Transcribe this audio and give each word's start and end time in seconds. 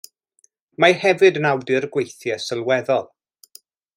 Mae 0.83 0.95
hefyd 1.03 1.37
yn 1.41 1.47
awdur 1.51 1.87
gweithiau 1.97 2.43
sylweddol. 2.47 3.09